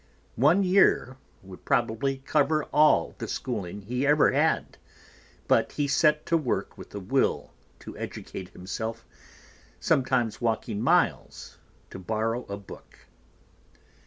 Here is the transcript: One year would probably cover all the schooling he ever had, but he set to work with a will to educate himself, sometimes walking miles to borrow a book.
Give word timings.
One 0.35 0.63
year 0.63 1.17
would 1.43 1.63
probably 1.63 2.23
cover 2.25 2.63
all 2.73 3.13
the 3.19 3.27
schooling 3.27 3.83
he 3.83 4.07
ever 4.07 4.31
had, 4.31 4.79
but 5.47 5.73
he 5.73 5.87
set 5.87 6.25
to 6.25 6.37
work 6.37 6.75
with 6.75 6.95
a 6.95 6.99
will 6.99 7.51
to 7.81 7.95
educate 7.95 8.49
himself, 8.49 9.05
sometimes 9.79 10.41
walking 10.41 10.81
miles 10.81 11.59
to 11.91 11.99
borrow 11.99 12.45
a 12.45 12.57
book. 12.57 13.05